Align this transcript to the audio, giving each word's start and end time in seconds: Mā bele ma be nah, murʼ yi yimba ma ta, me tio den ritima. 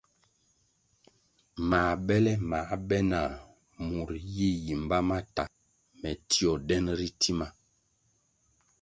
Mā 1.69 1.81
bele 2.07 2.31
ma 2.49 2.59
be 2.87 2.97
nah, 3.09 3.31
murʼ 3.87 4.17
yi 4.35 4.49
yimba 4.65 4.97
ma 5.09 5.17
ta, 5.35 5.43
me 5.99 6.09
tio 6.29 6.51
den 6.67 6.85
ritima. 6.99 7.47